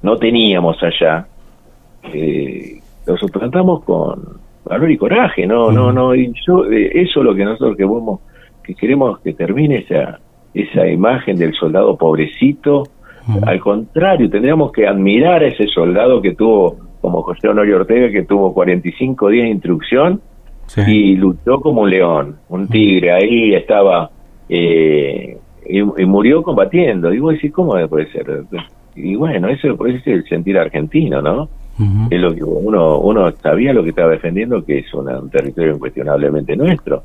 no 0.02 0.16
teníamos 0.16 0.76
allá, 0.82 1.26
eh, 2.12 2.80
lo 3.06 3.16
suplantamos 3.16 3.84
con 3.84 4.38
valor 4.64 4.90
y 4.90 4.96
coraje, 4.96 5.46
no, 5.46 5.72
no, 5.72 5.92
no, 5.92 6.14
y 6.14 6.32
eso 6.44 6.64
es 6.70 7.16
lo 7.16 7.34
que 7.34 7.44
nosotros 7.44 7.76
que, 7.76 7.86
que 8.62 8.74
queremos 8.74 9.18
que 9.20 9.32
termine 9.32 9.78
esa, 9.78 10.20
esa 10.54 10.86
imagen 10.86 11.38
del 11.38 11.54
soldado 11.54 11.96
pobrecito, 11.96 12.84
al 13.42 13.60
contrario, 13.60 14.30
tendríamos 14.30 14.72
que 14.72 14.86
admirar 14.86 15.42
a 15.42 15.48
ese 15.48 15.66
soldado 15.66 16.22
que 16.22 16.34
tuvo, 16.34 16.76
como 17.00 17.22
José 17.22 17.48
Honorio 17.48 17.76
Ortega, 17.76 18.10
que 18.10 18.22
tuvo 18.22 18.54
45 18.54 19.28
días 19.28 19.44
de 19.44 19.50
instrucción, 19.50 20.22
y 20.76 21.16
luchó 21.16 21.60
como 21.60 21.82
un 21.82 21.90
león, 21.90 22.36
un 22.48 22.68
tigre, 22.68 23.12
ahí 23.12 23.54
estaba, 23.54 24.10
eh, 24.48 25.38
y, 25.66 25.82
murió 25.82 26.42
combatiendo. 26.42 27.12
Y 27.12 27.18
vos 27.18 27.34
decís, 27.34 27.52
¿cómo 27.52 27.74
puede 27.88 28.10
ser? 28.10 28.44
Y 28.94 29.14
bueno, 29.14 29.48
eso 29.48 29.76
es 29.86 30.06
el 30.06 30.24
sentir 30.28 30.58
argentino, 30.58 31.22
¿no? 31.22 31.48
Es 32.10 32.20
lo 32.20 32.34
que 32.34 32.42
uno, 32.42 32.98
uno 32.98 33.30
sabía 33.40 33.72
lo 33.72 33.84
que 33.84 33.90
estaba 33.90 34.10
defendiendo, 34.10 34.64
que 34.64 34.78
es 34.78 34.92
un 34.92 35.30
territorio 35.30 35.74
incuestionablemente 35.74 36.56
nuestro. 36.56 37.04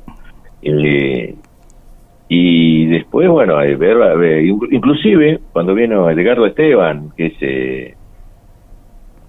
y 2.28 2.86
después, 2.86 3.28
bueno, 3.28 3.56
ver, 3.58 4.44
inclusive 4.44 5.38
cuando 5.52 5.74
vino 5.74 6.10
Edgardo 6.10 6.46
Esteban, 6.46 7.12
que 7.16 7.26
es 7.26 7.34
eh, 7.40 7.94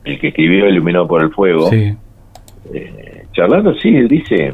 el 0.03 0.19
que 0.19 0.29
escribió 0.29 0.67
Iluminado 0.67 1.07
por 1.07 1.21
el 1.21 1.29
Fuego, 1.29 1.69
sí. 1.69 1.95
eh, 2.73 3.24
charlando, 3.35 3.75
sí, 3.75 3.89
él 3.89 4.07
dice, 4.07 4.53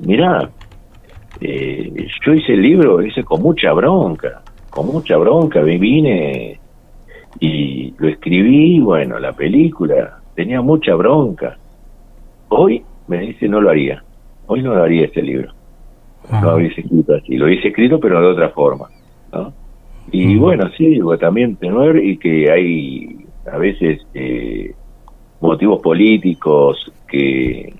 mira, 0.00 0.50
eh, 1.40 2.06
yo 2.26 2.34
hice 2.34 2.52
el 2.52 2.62
libro, 2.62 3.00
hice 3.00 3.22
con 3.22 3.40
mucha 3.40 3.72
bronca, 3.72 4.42
con 4.70 4.86
mucha 4.86 5.16
bronca, 5.16 5.62
me 5.62 5.78
vine 5.78 6.58
y 7.40 7.94
lo 7.98 8.08
escribí, 8.08 8.80
bueno, 8.80 9.18
la 9.18 9.32
película, 9.32 10.18
tenía 10.34 10.60
mucha 10.60 10.94
bronca. 10.94 11.56
Hoy 12.48 12.82
me 13.06 13.20
dice, 13.20 13.48
no 13.48 13.60
lo 13.60 13.70
haría, 13.70 14.02
hoy 14.46 14.62
no 14.62 14.74
lo 14.74 14.82
haría 14.82 15.06
este 15.06 15.22
libro, 15.22 15.52
no 16.30 16.40
lo 16.42 16.56
hubiese 16.56 16.80
escrito 16.80 17.14
así, 17.14 17.36
lo 17.36 17.46
hubiese 17.46 17.68
escrito 17.68 18.00
pero 18.00 18.20
de 18.20 18.26
otra 18.26 18.50
forma, 18.50 18.88
¿no? 19.32 19.52
Y 20.10 20.36
bueno, 20.36 20.68
sí, 20.76 20.86
digo, 20.86 21.16
también 21.16 21.54
tener 21.56 22.04
y 22.04 22.16
que 22.18 22.50
hay 22.50 23.24
a 23.50 23.56
veces 23.56 24.04
eh, 24.12 24.74
motivos 25.40 25.80
políticos 25.80 26.92
que 27.08 27.72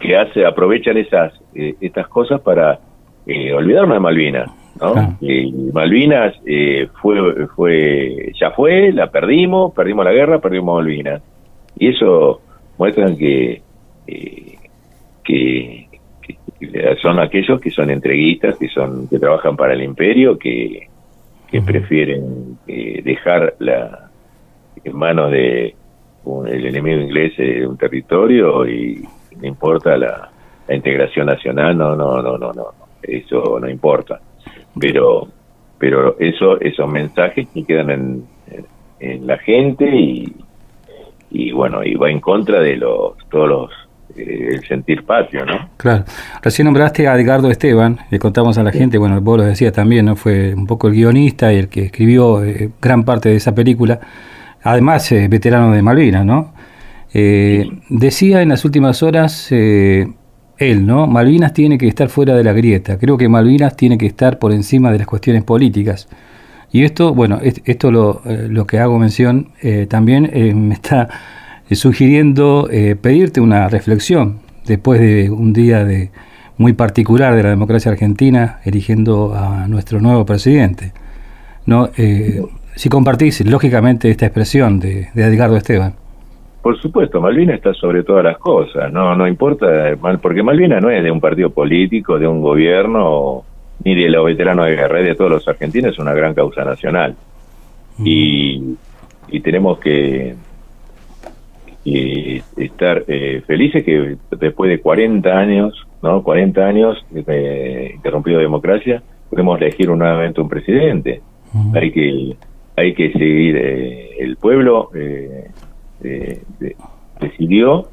que 0.00 0.16
hace 0.16 0.44
aprovechan 0.44 0.96
esas 0.96 1.32
eh, 1.54 1.76
estas 1.80 2.08
cosas 2.08 2.40
para 2.40 2.80
eh, 3.26 3.52
olvidarnos 3.52 3.94
de 3.94 4.00
Malvinas 4.00 4.50
¿no? 4.80 5.16
Malvinas 5.72 6.34
eh, 6.46 6.88
fue 7.00 7.46
fue 7.54 8.32
ya 8.40 8.50
fue 8.52 8.92
la 8.92 9.10
perdimos 9.10 9.72
perdimos 9.74 10.04
la 10.04 10.12
guerra 10.12 10.38
perdimos 10.38 10.76
Malvinas. 10.76 11.22
Y 11.78 11.88
eso 11.88 12.40
muestran 12.78 13.16
que 13.16 13.62
que, 15.22 15.86
son 17.00 17.20
aquellos 17.20 17.60
que 17.60 17.70
son 17.70 17.90
entreguistas 17.90 18.56
que 18.56 18.68
son 18.68 19.06
que 19.08 19.18
trabajan 19.18 19.56
para 19.56 19.74
el 19.74 19.82
imperio 19.82 20.38
que 20.38 20.88
que 21.50 21.60
prefieren 21.60 22.58
dejar 22.66 23.54
la 23.58 24.10
en 24.82 24.96
manos 24.96 25.30
de 25.30 25.74
el 26.46 26.66
enemigo 26.66 27.00
inglés 27.00 27.32
un 27.66 27.76
territorio 27.76 28.66
y 28.66 29.04
no 29.40 29.48
importa 29.48 29.96
la, 29.96 30.30
integración 30.68 31.26
nacional, 31.26 31.76
no, 31.76 31.96
no, 31.96 32.22
no, 32.22 32.38
no, 32.38 32.52
no, 32.52 32.66
eso 33.02 33.58
no 33.60 33.68
importa. 33.68 34.20
Pero, 34.78 35.26
pero 35.78 36.16
eso, 36.20 36.60
esos 36.60 36.88
mensajes 36.88 37.48
que 37.52 37.64
quedan 37.64 37.90
en, 37.90 38.24
en, 39.00 39.26
la 39.26 39.36
gente 39.38 39.84
y, 39.84 40.32
y 41.30 41.50
bueno, 41.50 41.82
y 41.82 41.96
va 41.96 42.08
en 42.08 42.20
contra 42.20 42.60
de 42.60 42.76
los, 42.76 43.14
todos 43.30 43.48
los 43.48 43.70
eh, 44.16 44.48
el 44.52 44.66
sentir 44.66 45.04
patrio, 45.04 45.44
¿no? 45.44 45.70
Claro. 45.76 46.04
Recién 46.42 46.66
nombraste 46.66 47.06
a 47.06 47.14
Edgardo 47.14 47.50
Esteban, 47.50 47.98
le 48.10 48.18
contamos 48.18 48.58
a 48.58 48.62
la 48.62 48.72
gente, 48.72 48.98
bueno, 48.98 49.20
vos 49.20 49.38
lo 49.38 49.44
decías 49.44 49.72
también, 49.72 50.06
¿no? 50.06 50.16
Fue 50.16 50.54
un 50.54 50.66
poco 50.66 50.88
el 50.88 50.94
guionista 50.94 51.52
y 51.52 51.58
el 51.58 51.68
que 51.68 51.84
escribió 51.86 52.42
eh, 52.44 52.70
gran 52.80 53.04
parte 53.04 53.28
de 53.28 53.36
esa 53.36 53.54
película, 53.54 54.00
además 54.62 55.10
eh, 55.12 55.28
veterano 55.28 55.72
de 55.72 55.82
Malvinas, 55.82 56.24
¿no? 56.24 56.52
Eh, 57.12 57.68
decía 57.88 58.40
en 58.40 58.50
las 58.50 58.64
últimas 58.64 59.02
horas 59.02 59.48
eh, 59.50 60.06
él, 60.58 60.86
¿no? 60.86 61.06
Malvinas 61.06 61.52
tiene 61.52 61.78
que 61.78 61.88
estar 61.88 62.08
fuera 62.08 62.34
de 62.34 62.44
la 62.44 62.52
grieta. 62.52 62.98
Creo 62.98 63.16
que 63.16 63.28
Malvinas 63.28 63.76
tiene 63.76 63.98
que 63.98 64.06
estar 64.06 64.38
por 64.38 64.52
encima 64.52 64.92
de 64.92 64.98
las 64.98 65.06
cuestiones 65.06 65.42
políticas. 65.42 66.08
Y 66.72 66.84
esto, 66.84 67.14
bueno, 67.14 67.40
esto 67.42 67.90
lo, 67.90 68.22
eh, 68.24 68.46
lo 68.48 68.66
que 68.66 68.78
hago 68.78 68.98
mención 68.98 69.48
también 69.88 70.30
me 70.68 70.74
está 70.74 71.08
sugiriendo 71.72 72.68
pedirte 73.00 73.40
una 73.40 73.68
reflexión 73.68 74.40
después 74.66 75.00
de 75.00 75.30
un 75.30 75.52
día 75.52 75.84
de 75.84 76.10
muy 76.58 76.74
particular 76.74 77.34
de 77.34 77.42
la 77.42 77.48
democracia 77.48 77.90
argentina, 77.90 78.60
eligiendo 78.64 79.34
a 79.34 79.66
nuestro 79.66 80.00
nuevo 80.00 80.26
presidente. 80.26 80.92
¿no? 81.66 81.90
si 82.76 82.88
compartís, 82.88 83.44
lógicamente, 83.46 84.10
esta 84.10 84.26
expresión 84.26 84.78
de, 84.78 85.08
de 85.14 85.24
Edgardo 85.24 85.56
Esteban. 85.56 85.94
Por 86.62 86.78
supuesto, 86.80 87.20
Malvina 87.20 87.54
está 87.54 87.72
sobre 87.72 88.02
todas 88.02 88.24
las 88.24 88.38
cosas, 88.38 88.92
no 88.92 89.16
no 89.16 89.26
importa, 89.26 89.96
porque 90.20 90.42
Malvina 90.42 90.80
no 90.80 90.90
es 90.90 91.02
de 91.02 91.10
un 91.10 91.20
partido 91.20 91.50
político, 91.50 92.18
de 92.18 92.26
un 92.26 92.42
gobierno, 92.42 93.44
ni 93.82 93.94
de 93.94 94.10
los 94.10 94.26
veteranos 94.26 94.66
de 94.66 94.76
guerra, 94.76 95.00
de 95.00 95.14
todos 95.14 95.30
los 95.30 95.48
argentinos, 95.48 95.92
es 95.92 95.98
una 95.98 96.12
gran 96.12 96.34
causa 96.34 96.64
nacional. 96.64 97.16
Y, 98.02 98.76
y 99.28 99.40
tenemos 99.40 99.78
que 99.78 100.34
estar 101.84 103.04
eh, 103.08 103.42
felices 103.46 103.84
que 103.84 104.16
después 104.38 104.70
de 104.70 104.80
40 104.80 105.30
años, 105.30 105.86
¿no? 106.02 106.22
40 106.22 106.60
años 106.60 107.04
de 107.10 107.92
interrumpido 107.94 108.38
democracia, 108.38 109.02
podemos 109.30 109.60
elegir 109.60 109.88
nuevamente 109.88 110.40
un 110.40 110.48
presidente. 110.48 111.22
Hay 111.74 111.90
que 111.90 112.36
hay 112.76 112.94
que 112.94 113.12
seguir 113.12 113.56
eh, 113.56 114.10
el 114.20 114.36
pueblo 114.36 114.90
eh, 114.94 115.50
eh, 116.02 116.42
decidió 117.20 117.88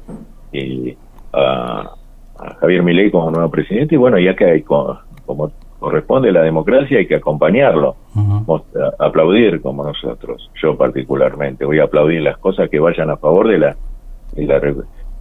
eh, 0.52 0.96
a, 1.32 1.94
Javier 2.60 2.82
Milei 2.82 3.10
como 3.10 3.30
nuevo 3.30 3.50
presidente 3.50 3.96
y 3.96 3.98
bueno, 3.98 4.18
ya 4.18 4.36
que 4.36 4.44
hay, 4.44 4.62
como, 4.62 5.00
corresponde 5.78 6.30
la 6.30 6.42
democracia 6.42 6.98
hay 6.98 7.06
que 7.06 7.16
acompañarlo, 7.16 7.96
aplaudir 8.98 9.60
como 9.60 9.82
nosotros, 9.82 10.48
yo 10.62 10.76
particularmente, 10.76 11.64
voy 11.64 11.80
a 11.80 11.84
aplaudir 11.84 12.22
las 12.22 12.38
cosas 12.38 12.70
que 12.70 12.78
vayan 12.78 13.10
a 13.10 13.16
favor 13.16 13.48
de 13.48 13.58
la, 13.58 13.76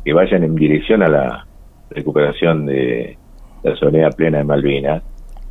que 0.06 0.14
vayan 0.14 0.44
en 0.44 0.56
dirección 0.56 1.02
a 1.02 1.08
la 1.08 1.48
recuperación 1.90 2.68
de 2.68 3.18
la 3.64 3.76
soberanía 3.76 4.10
plena 4.12 4.38
de 4.40 4.44
Malvinas, 4.44 5.04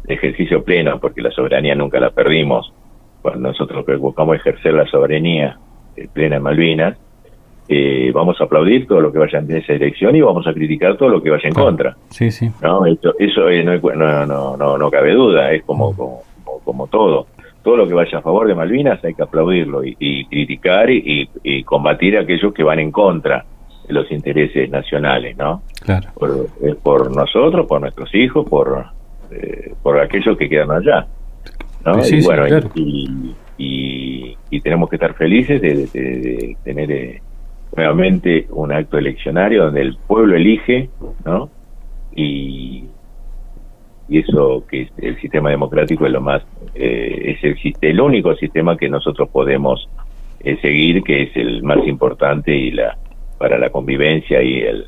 ejercicio 0.06 0.62
pleno, 0.62 1.00
porque 1.00 1.20
la 1.20 1.32
soberanía 1.32 1.74
nunca 1.74 1.98
la 1.98 2.10
perdimos, 2.10 2.72
cuando 3.22 3.48
nosotros 3.48 3.84
buscamos 3.98 4.36
ejercer 4.36 4.74
la 4.74 4.86
soberanía 4.86 5.58
plena 6.12 6.36
de 6.36 6.40
Malvinas, 6.40 6.96
eh, 7.68 8.12
vamos 8.14 8.40
a 8.40 8.44
aplaudir 8.44 8.86
todo 8.86 9.00
lo 9.00 9.12
que 9.12 9.18
vaya 9.18 9.40
en 9.40 9.50
esa 9.50 9.72
dirección 9.72 10.14
y 10.14 10.20
vamos 10.20 10.46
a 10.46 10.54
criticar 10.54 10.96
todo 10.96 11.08
lo 11.08 11.22
que 11.22 11.30
vaya 11.30 11.48
en 11.48 11.54
contra. 11.54 11.96
Sí, 12.10 12.30
sí. 12.30 12.48
¿no? 12.62 12.86
Eso, 12.86 13.14
eso 13.18 13.48
eh, 13.48 13.64
no, 13.64 13.76
no, 14.26 14.56
no, 14.56 14.78
no, 14.78 14.90
cabe 14.90 15.12
duda, 15.12 15.50
es 15.50 15.64
como, 15.64 15.94
como, 15.96 16.22
como, 16.64 16.86
todo. 16.86 17.26
Todo 17.64 17.78
lo 17.78 17.88
que 17.88 17.94
vaya 17.94 18.18
a 18.18 18.22
favor 18.22 18.46
de 18.46 18.54
Malvinas 18.54 19.02
hay 19.04 19.14
que 19.14 19.22
aplaudirlo 19.22 19.82
y, 19.84 20.24
criticar 20.26 20.88
y, 20.90 21.28
combatir 21.64 22.16
a 22.16 22.20
aquellos 22.20 22.54
que 22.54 22.62
van 22.62 22.78
en 22.78 22.92
contra 22.92 23.44
de 23.88 23.92
los 23.92 24.10
intereses 24.12 24.70
nacionales, 24.70 25.36
¿no? 25.36 25.62
Claro. 25.82 26.10
Por, 26.14 26.48
por 26.82 27.16
nosotros, 27.16 27.66
por 27.66 27.80
nuestros 27.80 28.14
hijos, 28.14 28.48
por, 28.48 28.86
eh, 29.32 29.74
por 29.82 29.98
aquellos 29.98 30.38
que 30.38 30.48
quedan 30.48 30.70
allá. 30.70 31.06
¿no? 31.84 32.06
y 32.06 32.24
bueno, 32.24 32.46
y, 32.76 33.34
y, 34.50 34.60
tenemos 34.60 34.88
que 34.88 34.96
estar 34.96 35.14
felices 35.14 35.60
de, 35.60 35.86
de 35.86 36.56
tener 36.64 37.20
nuevamente 37.76 38.46
un 38.50 38.72
acto 38.72 38.98
eleccionario 38.98 39.64
donde 39.64 39.82
el 39.82 39.96
pueblo 40.06 40.36
elige, 40.36 40.88
¿no? 41.24 41.50
Y, 42.14 42.84
y 44.08 44.18
eso 44.18 44.64
que 44.68 44.82
es 44.82 44.92
el 44.98 45.20
sistema 45.20 45.50
democrático 45.50 46.06
es 46.06 46.12
lo 46.12 46.20
más, 46.20 46.42
eh, 46.74 47.36
es 47.36 47.44
el, 47.44 47.74
el 47.80 48.00
único 48.00 48.34
sistema 48.36 48.76
que 48.76 48.88
nosotros 48.88 49.28
podemos 49.28 49.88
eh, 50.40 50.58
seguir, 50.62 51.02
que 51.02 51.24
es 51.24 51.36
el 51.36 51.62
más 51.62 51.86
importante 51.86 52.56
y 52.56 52.70
la 52.70 52.96
para 53.38 53.58
la 53.58 53.68
convivencia 53.68 54.42
y 54.42 54.60
el 54.60 54.86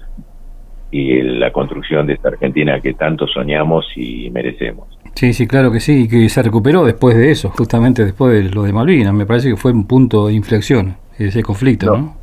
y 0.90 1.20
la 1.20 1.52
construcción 1.52 2.06
de 2.06 2.14
esta 2.14 2.28
Argentina 2.28 2.80
que 2.80 2.94
tanto 2.94 3.26
soñamos 3.26 3.84
y 3.94 4.30
merecemos. 4.30 4.88
Sí, 5.14 5.34
sí, 5.34 5.46
claro 5.46 5.70
que 5.70 5.80
sí, 5.80 6.04
y 6.04 6.08
que 6.08 6.28
se 6.28 6.42
recuperó 6.42 6.84
después 6.84 7.16
de 7.16 7.30
eso, 7.30 7.50
justamente 7.50 8.04
después 8.04 8.32
de 8.32 8.50
lo 8.50 8.62
de 8.62 8.72
Malvinas. 8.72 9.12
Me 9.12 9.26
parece 9.26 9.50
que 9.50 9.56
fue 9.56 9.72
un 9.72 9.86
punto 9.86 10.28
de 10.28 10.34
inflexión 10.34 10.96
ese 11.18 11.42
conflicto, 11.42 11.86
¿no? 11.86 11.96
No, 11.96 12.16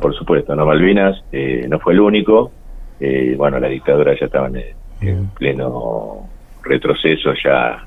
por 0.00 0.14
supuesto, 0.14 0.54
no 0.54 0.66
Malvinas 0.66 1.22
eh, 1.32 1.66
no 1.68 1.78
fue 1.78 1.92
el 1.92 2.00
único. 2.00 2.50
Eh, 3.00 3.34
bueno, 3.36 3.58
la 3.58 3.68
dictadura 3.68 4.18
ya 4.18 4.26
estaba 4.26 4.48
en, 4.48 5.28
pleno 5.36 6.28
retroceso, 6.62 7.32
ya 7.42 7.86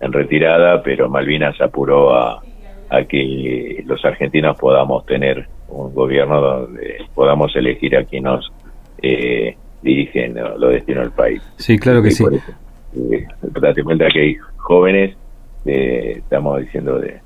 en 0.00 0.12
retirada, 0.12 0.82
pero 0.82 1.08
Malvinas 1.08 1.60
apuró 1.60 2.14
a, 2.14 2.42
a 2.88 3.04
que 3.04 3.82
los 3.86 4.02
argentinos 4.04 4.56
podamos 4.58 5.04
tener 5.06 5.46
un 5.68 5.94
gobierno 5.94 6.40
donde 6.40 7.04
podamos 7.14 7.54
elegir 7.56 7.96
a 7.96 8.04
quien 8.04 8.24
nos 8.24 8.50
eh, 9.02 9.56
dirigen 9.82 10.34
lo 10.34 10.68
destino 10.68 11.00
del 11.00 11.10
país. 11.10 11.42
Sí, 11.56 11.78
claro 11.78 12.02
que 12.02 12.10
sí. 12.10 12.24
eh, 13.12 13.26
date 13.60 13.82
cuenta 13.82 14.06
que 14.08 14.20
hay 14.20 14.36
jóvenes, 14.56 15.16
eh, 15.66 16.14
estamos 16.18 16.60
diciendo 16.60 16.98
de, 16.98 17.20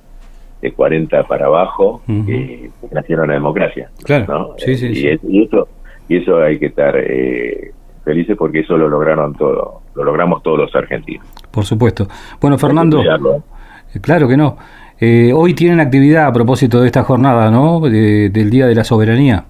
de 0.61 0.73
40 0.73 1.23
para 1.25 1.47
abajo, 1.47 2.03
que 2.07 2.71
nacieron 2.91 3.25
en 3.25 3.29
la 3.29 3.35
democracia. 3.35 3.91
Claro, 4.05 4.55
sí, 4.59 4.77
sí, 4.77 4.89
y, 4.93 5.39
y, 5.39 5.43
eso, 5.45 5.69
y 6.09 6.17
eso 6.17 6.41
hay 6.41 6.59
que 6.59 6.67
estar 6.67 6.95
eh, 6.97 7.73
felices 8.05 8.37
porque 8.37 8.61
eso 8.61 8.77
lo 8.77 8.89
lograron 8.89 9.35
todo, 9.35 9.83
lo 9.95 10.05
logramos 10.05 10.43
todos 10.43 10.59
los 10.59 10.75
argentinos. 10.75 11.27
Por 11.51 11.65
supuesto. 11.65 12.09
Bueno, 12.41 12.59
Fernando, 12.59 13.03
¿eh? 13.03 14.01
claro 14.01 14.27
que 14.29 14.37
no. 14.37 14.57
Eh, 15.01 15.33
hoy 15.33 15.55
tienen 15.55 15.79
actividad 15.79 16.27
a 16.27 16.33
propósito 16.33 16.81
de 16.81 16.87
esta 16.87 17.05
jornada, 17.05 17.51
¿no? 17.51 17.81
De, 17.81 18.31
del 18.31 18.51
Día 18.51 18.67
de 18.67 18.75
la 18.75 18.83
Soberanía. 18.83 19.45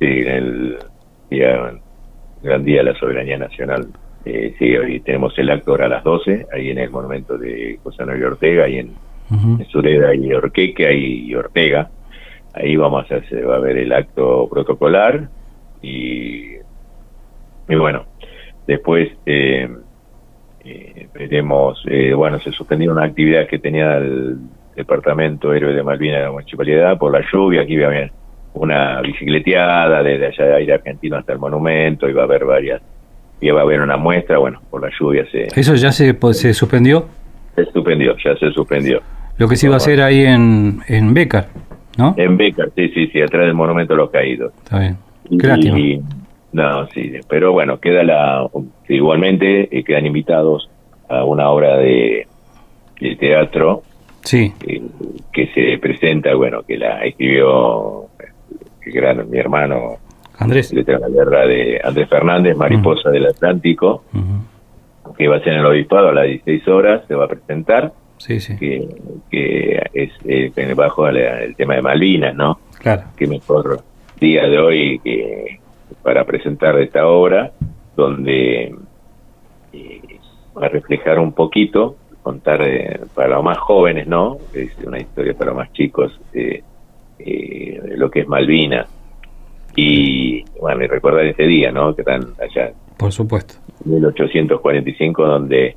Sí, 0.00 0.06
el 0.06 0.78
día, 1.30 1.72
gran 2.42 2.64
día 2.64 2.78
de 2.78 2.84
la 2.84 2.98
soberanía 2.98 3.38
nacional. 3.38 3.86
Eh, 4.24 4.54
sí, 4.58 4.76
hoy 4.76 5.00
tenemos 5.00 5.38
el 5.38 5.50
acto 5.50 5.72
ahora 5.72 5.86
a 5.86 5.88
las 5.88 6.04
12, 6.04 6.46
ahí 6.52 6.70
en 6.70 6.78
el 6.78 6.90
monumento 6.90 7.38
de 7.38 7.78
José 7.82 8.04
Manuel 8.04 8.24
Ortega, 8.24 8.64
ahí 8.64 8.78
en, 8.78 8.92
uh 9.30 9.34
-huh. 9.34 9.60
en 9.60 9.66
Sureda 9.66 10.14
y 10.14 10.32
Orqueque 10.32 10.92
y 10.94 11.34
Ortega. 11.34 11.90
Ahí 12.52 12.76
vamos 12.76 13.10
a 13.10 13.16
hacer, 13.16 13.48
va 13.48 13.54
a 13.54 13.58
haber 13.58 13.78
el 13.78 13.92
acto 13.92 14.48
protocolar 14.50 15.28
y, 15.82 16.56
y 17.68 17.74
bueno, 17.76 18.06
después 18.66 19.08
eh, 19.24 19.68
eh, 20.64 21.08
veremos, 21.14 21.80
eh, 21.86 22.12
bueno, 22.12 22.40
se 22.40 22.50
suspendieron 22.50 22.96
una 22.96 23.06
actividad 23.06 23.46
que 23.46 23.60
tenía 23.60 23.98
el 23.98 24.36
departamento 24.74 25.54
Héroe 25.54 25.72
de 25.72 25.82
Malvinas 25.82 26.18
de 26.18 26.24
la 26.24 26.32
municipalidad 26.32 26.98
por 26.98 27.12
la 27.12 27.24
lluvia, 27.32 27.62
aquí 27.62 27.74
iba 27.74 27.86
a 27.86 27.90
haber 27.90 28.12
una 28.54 29.00
bicicleteada 29.00 30.02
desde 30.02 30.26
allá 30.26 30.44
de 30.46 30.54
aire 30.56 30.72
argentino 30.74 31.16
hasta 31.16 31.32
el 31.32 31.38
monumento, 31.38 32.08
iba 32.08 32.22
a 32.22 32.24
haber 32.24 32.44
varias, 32.44 32.82
iba 33.40 33.60
a 33.60 33.62
haber 33.62 33.80
una 33.80 33.96
muestra, 33.96 34.38
bueno, 34.38 34.60
por 34.70 34.82
la 34.82 34.90
lluvia 34.98 35.24
se... 35.30 35.44
¿Eso 35.54 35.76
ya 35.76 35.92
se, 35.92 36.18
se 36.32 36.52
suspendió? 36.52 37.06
Se 37.54 37.64
suspendió, 37.66 38.16
ya 38.16 38.36
se 38.36 38.50
suspendió. 38.50 39.00
Lo 39.40 39.48
que 39.48 39.56
se 39.56 39.68
iba 39.68 39.76
a 39.76 39.78
hacer 39.78 40.02
ahí 40.02 40.22
en, 40.22 40.82
en 40.86 41.14
Becar, 41.14 41.48
¿no? 41.96 42.14
En 42.18 42.36
Becar, 42.36 42.68
sí, 42.76 42.90
sí, 42.90 43.06
sí, 43.06 43.22
atrás 43.22 43.46
del 43.46 43.54
monumento 43.54 43.94
de 43.94 43.96
los 43.96 44.10
caídos. 44.10 44.52
Está 44.58 44.78
bien. 44.78 44.98
Qué 45.40 45.46
lástima. 45.46 45.78
Y, 45.78 46.02
no, 46.52 46.86
sí, 46.88 47.12
pero 47.26 47.50
bueno, 47.52 47.80
queda 47.80 48.02
la 48.02 48.46
igualmente 48.86 49.74
eh, 49.74 49.82
quedan 49.82 50.04
invitados 50.04 50.68
a 51.08 51.24
una 51.24 51.48
obra 51.48 51.78
de, 51.78 52.26
de 53.00 53.16
teatro 53.16 53.82
sí. 54.24 54.52
eh, 54.66 54.82
que 55.32 55.46
se 55.54 55.78
presenta, 55.78 56.34
bueno, 56.34 56.62
que 56.62 56.76
la 56.76 57.02
escribió 57.06 58.08
el 58.84 58.92
gran 58.92 59.30
mi 59.30 59.38
hermano 59.38 59.96
Andrés 60.36 60.70
de 60.70 60.84
la 60.98 61.08
guerra 61.08 61.46
de 61.46 61.80
Andrés 61.82 62.10
Fernández, 62.10 62.58
Mariposa 62.58 63.08
uh 63.08 63.10
-huh. 63.10 63.14
del 63.14 63.26
Atlántico, 63.28 64.04
uh 64.12 64.18
-huh. 64.18 65.16
que 65.16 65.28
va 65.28 65.36
a 65.36 65.40
ser 65.40 65.54
en 65.54 65.60
el 65.60 65.66
obispado 65.66 66.08
a 66.08 66.12
las 66.12 66.26
16 66.26 66.68
horas, 66.68 67.02
se 67.08 67.14
va 67.14 67.24
a 67.24 67.28
presentar. 67.28 67.92
Sí, 68.20 68.38
sí. 68.38 68.54
Que, 68.58 68.86
que 69.30 69.82
es 69.94 70.10
eh, 70.26 70.74
bajo 70.74 71.08
el, 71.08 71.16
el 71.16 71.56
tema 71.56 71.74
de 71.74 71.82
Malvinas, 71.82 72.34
¿no? 72.34 72.60
Claro. 72.78 73.04
Que 73.16 73.26
mejor 73.26 73.82
día 74.20 74.46
de 74.46 74.58
hoy 74.58 74.98
que 74.98 75.58
para 76.02 76.24
presentar 76.24 76.78
esta 76.78 77.06
obra, 77.06 77.52
donde 77.96 78.74
eh, 79.72 80.00
va 80.56 80.66
a 80.66 80.68
reflejar 80.68 81.18
un 81.18 81.32
poquito, 81.32 81.96
contar 82.22 82.60
eh, 82.62 83.00
para 83.14 83.36
los 83.36 83.44
más 83.44 83.58
jóvenes, 83.58 84.06
¿no? 84.06 84.36
Es 84.52 84.70
una 84.86 84.98
historia 84.98 85.32
para 85.34 85.52
los 85.52 85.56
más 85.56 85.72
chicos, 85.72 86.20
eh, 86.34 86.62
lo 87.96 88.10
que 88.10 88.20
es 88.20 88.28
Malvinas. 88.28 88.86
Y 89.76 90.44
bueno, 90.60 90.84
y 90.84 90.88
recordar 90.88 91.24
ese 91.24 91.44
día, 91.44 91.72
¿no? 91.72 91.94
Que 91.94 92.02
están 92.02 92.34
allá. 92.38 92.72
Por 92.98 93.12
supuesto. 93.12 93.54
1845, 93.84 95.26
donde 95.26 95.76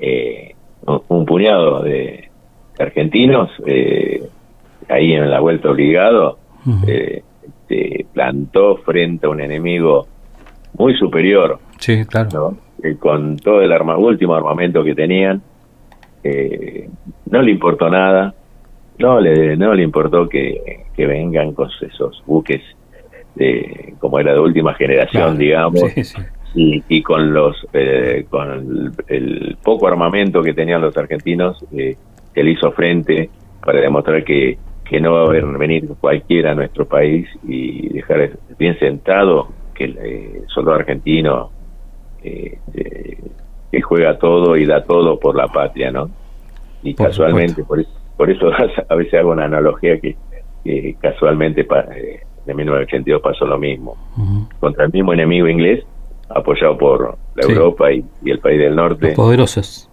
un, 0.00 0.54
un, 0.86 1.26
puñado 1.26 1.82
de 1.82 2.30
argentinos, 2.78 3.50
ahí 4.88 5.12
en 5.12 5.30
la 5.30 5.40
vuelta 5.40 5.70
obligado, 5.70 6.38
uh 6.64 6.70
-huh 6.70 7.22
se 7.68 8.06
plantó 8.12 8.78
frente 8.78 9.26
a 9.26 9.30
un 9.30 9.40
enemigo 9.40 10.06
muy 10.74 10.96
superior. 10.96 11.58
Sí, 11.78 12.04
claro. 12.06 12.28
¿no? 12.32 12.56
Eh, 12.88 12.96
con 12.96 13.36
todo 13.36 13.60
el 13.60 13.72
arma, 13.72 13.96
último 13.96 14.34
armamento 14.34 14.82
que 14.82 14.94
tenían, 14.94 15.42
eh, 16.24 16.88
no 17.30 17.42
le 17.42 17.50
importó 17.50 17.88
nada, 17.90 18.34
no 18.98 19.20
le, 19.20 19.56
no 19.56 19.74
le 19.74 19.82
importó 19.82 20.28
que, 20.28 20.86
que 20.96 21.06
vengan 21.06 21.52
con 21.52 21.68
esos 21.80 22.22
buques 22.26 22.62
de, 23.34 23.94
como 24.00 24.18
era 24.18 24.32
de 24.32 24.40
última 24.40 24.74
generación, 24.74 25.22
claro. 25.22 25.36
digamos, 25.36 25.80
sí, 25.92 26.04
sí. 26.04 26.18
Y, 26.54 26.82
y, 26.88 27.02
con 27.02 27.32
los 27.32 27.56
eh, 27.72 28.26
con 28.30 28.50
el, 28.50 28.92
el, 29.06 29.56
poco 29.62 29.86
armamento 29.86 30.42
que 30.42 30.54
tenían 30.54 30.80
los 30.80 30.96
argentinos, 30.96 31.62
eh, 31.72 31.96
se 32.32 32.42
le 32.42 32.52
hizo 32.52 32.72
frente 32.72 33.28
para 33.62 33.80
demostrar 33.80 34.24
que 34.24 34.58
que 34.88 35.00
no 35.00 35.12
va 35.12 35.24
a 35.24 35.58
venir 35.58 35.86
cualquiera 36.00 36.52
a 36.52 36.54
nuestro 36.54 36.86
país 36.86 37.28
y 37.46 37.90
dejar 37.90 38.30
bien 38.58 38.78
sentado 38.78 39.48
que 39.74 39.84
el 39.84 39.98
eh, 39.98 40.42
soldado 40.48 40.78
argentino 40.78 41.50
eh, 42.22 42.58
eh, 42.74 43.18
que 43.70 43.82
juega 43.82 44.18
todo 44.18 44.56
y 44.56 44.64
da 44.64 44.82
todo 44.82 45.20
por 45.20 45.36
la 45.36 45.46
patria, 45.46 45.90
¿no? 45.90 46.10
Y 46.82 46.94
por 46.94 47.08
casualmente, 47.08 47.62
por 47.64 47.80
eso, 47.80 47.90
por 48.16 48.30
eso, 48.30 48.50
a 48.88 48.94
veces 48.94 49.20
hago 49.20 49.32
una 49.32 49.44
analogía 49.44 50.00
que, 50.00 50.16
que 50.64 50.96
casualmente 51.00 51.64
pa, 51.64 51.80
eh, 51.94 52.20
en 52.46 52.56
1982 52.56 53.20
pasó 53.20 53.46
lo 53.46 53.58
mismo, 53.58 53.94
uh 54.16 54.20
-huh. 54.20 54.58
contra 54.58 54.86
el 54.86 54.92
mismo 54.92 55.12
enemigo 55.12 55.48
inglés, 55.48 55.84
apoyado 56.28 56.76
por 56.76 57.16
la 57.34 57.42
sí. 57.42 57.52
Europa 57.52 57.92
y, 57.92 58.04
y, 58.24 58.30
el 58.30 58.38
país 58.38 58.58
del 58.58 58.76
norte. 58.76 59.08
Los 59.08 59.14
poderosos. 59.14 59.90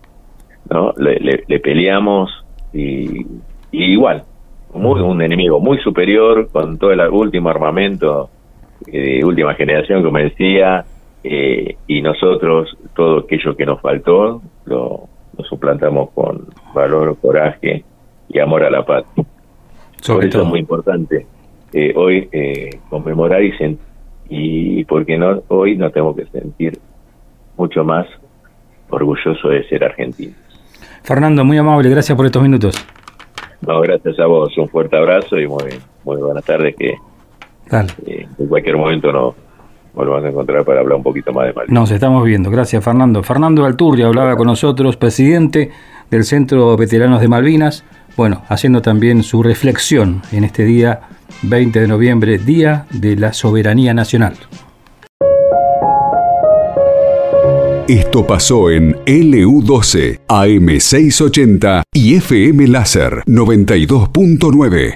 ¿no? 0.70 0.94
Le, 0.98 1.20
le, 1.20 1.44
le 1.48 1.60
peleamos 1.60 2.30
y, 2.74 3.22
y 3.72 3.84
igual, 3.84 4.24
muy, 4.74 5.02
un 5.02 5.22
enemigo 5.22 5.60
muy 5.60 5.80
superior 5.80 6.50
con 6.52 6.78
todo 6.78 6.92
el 6.92 7.02
último 7.10 7.50
armamento 7.50 8.30
de 8.86 9.20
eh, 9.20 9.26
última 9.26 9.54
generación, 9.56 10.04
como 10.04 10.18
decía, 10.18 10.86
eh, 11.24 11.76
y 11.88 12.02
nosotros 12.02 12.78
todo 12.96 13.20
aquello 13.20 13.56
que 13.56 13.66
nos 13.66 13.82
faltó 13.82 14.42
lo, 14.66 15.08
lo, 15.38 15.44
suplantamos 15.46 16.12
con 16.12 16.46
valor, 16.74 17.18
coraje 17.20 17.84
y 18.30 18.40
amor 18.40 18.64
a 18.64 18.70
la 18.70 18.86
patria. 18.86 19.26
Sobre 20.02 20.18
Por 20.18 20.26
eso 20.26 20.38
todo. 20.38 20.44
es 20.44 20.50
muy 20.50 20.60
importante 20.60 21.26
eh, 21.74 21.94
hoy 21.96 22.30
conmemorar 22.90 23.44
y, 23.44 23.54
y 24.30 24.84
porque 24.86 25.18
no 25.18 25.44
hoy 25.48 25.78
no 25.78 25.90
tengo 25.92 26.16
que 26.16 26.26
sentir 26.26 26.80
mucho 27.58 27.84
más 27.84 28.08
orgulloso 28.90 29.50
de 29.50 29.68
ser 29.68 29.84
argentino. 29.84 30.34
Fernando, 31.04 31.44
muy 31.46 31.58
amable, 31.58 31.90
gracias 31.90 32.16
por 32.16 32.26
estos 32.26 32.42
minutos. 32.42 32.76
No, 33.62 33.80
gracias 33.82 34.20
a 34.20 34.26
vos. 34.26 34.58
Un 34.58 34.68
fuerte 34.70 34.98
abrazo 34.98 35.40
y 35.40 35.48
muy, 35.48 35.80
muy 36.04 36.18
buenas 36.18 36.44
tardes. 36.44 36.76
Que 36.76 36.90
eh, 37.72 38.28
en 38.38 38.48
cualquier 38.48 38.78
momento 38.78 39.12
nos 39.12 39.36
volvamos 39.94 40.26
a 40.26 40.30
encontrar 40.30 40.66
para 40.66 40.82
hablar 40.82 40.98
un 40.98 41.04
poquito 41.04 41.32
más 41.32 41.48
de 41.48 41.54
Malvinas. 41.54 41.74
Nos 41.74 41.92
estamos 41.92 42.24
viendo. 42.26 42.52
Gracias, 42.52 42.84
Fernando. 42.84 43.24
Fernando 43.24 43.66
Alturria 43.66 44.08
hablaba 44.08 44.36
con 44.36 44.48
nosotros, 44.48 44.98
presidente 44.98 45.72
del 46.10 46.24
Centro 46.24 46.76
Veteranos 46.78 47.22
de 47.22 47.28
Malvinas. 47.28 47.86
Bueno, 48.16 48.44
haciendo 48.48 48.82
también 48.82 49.24
su 49.24 49.44
reflexión 49.44 50.22
en 50.32 50.46
este 50.46 50.64
día 50.64 51.02
20 51.42 51.82
de 51.82 51.88
noviembre, 51.88 52.38
Día 52.38 52.88
de 52.92 53.16
la 53.16 53.34
Soberanía 53.34 53.94
Nacional. 53.94 54.36
Esto 57.88 58.26
pasó 58.26 58.72
en 58.72 58.96
LU12, 59.06 60.22
AM680 60.28 61.84
y 61.94 62.16
FM 62.16 62.68
Láser 62.68 63.22
92.9. 63.28 64.94